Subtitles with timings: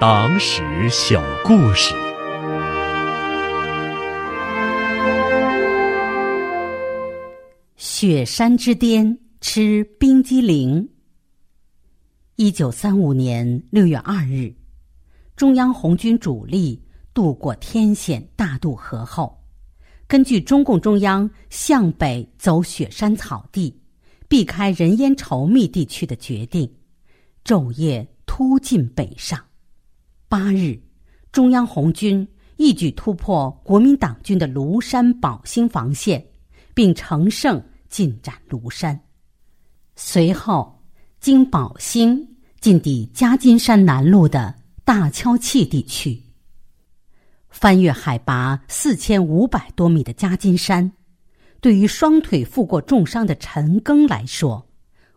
[0.00, 1.92] 党史小故事。
[7.74, 10.88] 雪山之巅吃冰激凌。
[12.36, 14.54] 一九三五年六月二日，
[15.34, 16.80] 中央红军主力
[17.12, 19.36] 渡过天险大渡河后，
[20.06, 23.76] 根据中共中央向北走雪山草地，
[24.28, 26.72] 避开人烟稠密地区的决定，
[27.44, 29.44] 昼夜突进北上。
[30.30, 30.78] 八日，
[31.32, 32.28] 中央红军
[32.58, 36.22] 一举突破国民党军的庐山宝兴防线，
[36.74, 39.00] 并乘胜进占庐山。
[39.96, 40.84] 随后，
[41.18, 42.28] 经宝兴
[42.60, 44.54] 进抵夹金山南麓的
[44.84, 46.22] 大敲器地区。
[47.48, 50.92] 翻越海拔四千五百多米的夹金山，
[51.62, 54.68] 对于双腿负过重伤的陈赓来说，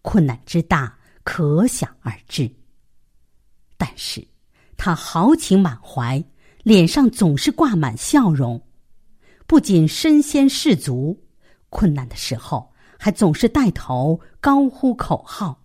[0.00, 2.50] 困难之大可想而知。
[3.76, 4.26] 但是。
[4.76, 6.22] 他豪情满怀，
[6.62, 8.60] 脸上总是挂满笑容，
[9.46, 11.20] 不仅身先士卒，
[11.68, 15.62] 困难的时候还总是带头高呼口号：“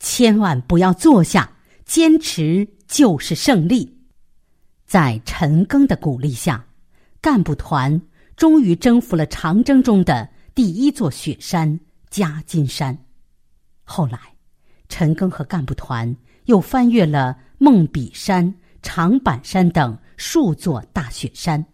[0.00, 3.98] 千万不要坐下，坚持就是胜利。”
[4.86, 6.64] 在陈赓的鼓励下，
[7.20, 8.00] 干部团
[8.36, 11.80] 终于征服了长征中的第一座雪山——
[12.10, 12.96] 夹金山。
[13.82, 14.18] 后来，
[14.88, 17.36] 陈赓和干部团又翻越了。
[17.64, 21.64] 梦比山、长板山等数座大雪山，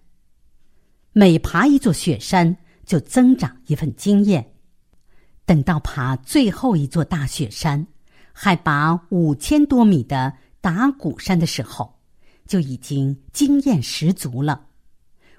[1.13, 4.53] 每爬一座雪山就增长一份经验。
[5.45, 7.85] 等到爬最后一座大雪山，
[8.33, 11.93] 海拔五千多米的打鼓山的时候，
[12.47, 14.69] 就已经经验十足了。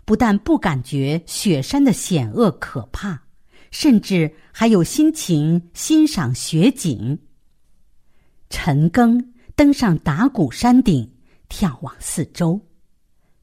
[0.04, 3.18] 不但不感觉雪山的险恶可怕，
[3.72, 7.18] 甚至还有心情欣赏雪景。
[8.50, 9.26] 陈赓。
[9.56, 11.10] 登上打鼓山顶，
[11.50, 12.60] 眺望四周，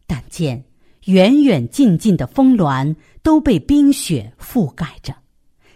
[0.06, 0.64] 但见
[1.04, 5.14] 远远近近的峰峦都被冰雪覆盖着，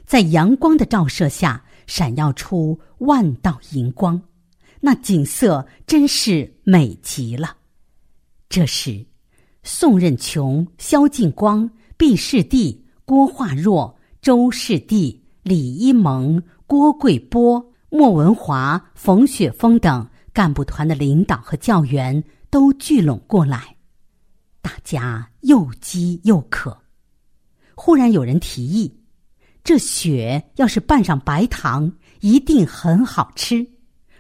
[0.04, 4.20] 在阳光的照射下，闪耀出万道银光，
[4.80, 7.56] 那景色真是美极了。
[8.48, 9.04] 这时，
[9.62, 20.08] 宋任穷、萧劲光、毕士第、郭化若、周士第、李一蒙、郭贵波、莫文华、冯雪峰等。
[20.32, 23.76] 干部团的领导和教员都聚拢过来，
[24.60, 26.76] 大家又饥又渴。
[27.74, 28.94] 忽然有人提议
[29.64, 33.66] ：“这雪要是拌上白糖，一定很好吃。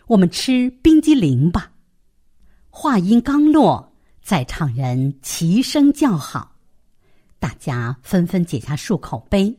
[0.06, 1.72] 我们吃冰激凌吧。”
[2.68, 6.56] 话音刚落，在场人齐声叫好，
[7.38, 9.54] 大家纷纷解下漱口杯，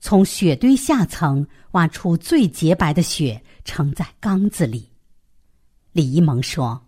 [0.00, 4.91] 从雪堆下层挖出最洁白的雪，盛在缸子里。
[5.92, 6.86] 李一蒙说：“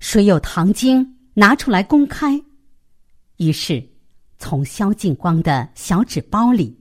[0.00, 2.42] 谁有糖精，拿出来公开。”
[3.38, 3.88] 于是，
[4.38, 6.76] 从萧劲光的小纸包里、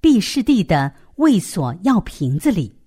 [0.00, 2.78] 毕士第的卫所药瓶子里、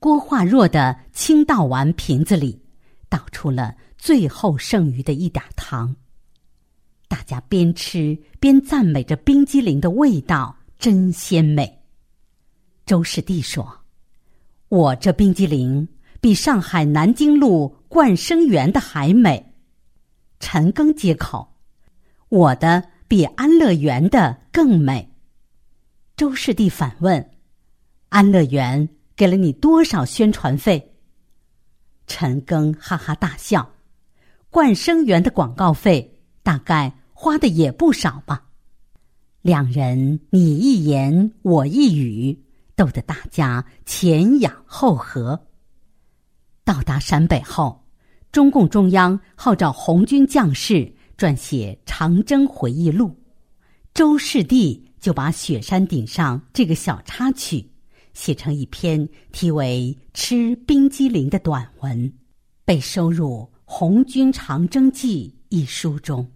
[0.00, 2.60] 郭化若的清道丸瓶子里，
[3.08, 5.94] 倒出了最后剩余的一点糖。
[7.06, 11.82] 大家边吃边赞美着冰激凌的味道真鲜美。
[12.84, 13.80] 周士弟说
[14.68, 15.86] ：“我这冰激凌。”
[16.20, 19.54] 比上海南京路冠生园的还美，
[20.40, 21.54] 陈赓接口
[22.28, 25.12] ：“我的比安乐园的更美。”
[26.16, 27.30] 周士第反问
[28.08, 30.94] ：“安乐园给了你多少宣传费？”
[32.06, 33.72] 陈赓哈哈大笑
[34.50, 38.44] ：“冠生园的广告费大概花的也不少吧？”
[39.42, 42.44] 两人你一言我一语，
[42.74, 45.45] 逗得大家前仰后合。
[46.66, 47.80] 到达陕北后，
[48.32, 53.14] 中共中央号召红军将士撰写长征回忆录，
[53.94, 57.70] 周士第就把雪山顶上这个小插曲
[58.14, 62.12] 写成一篇题为《吃冰激凌》的短文，
[62.64, 66.28] 被收入《红军长征记》一书中。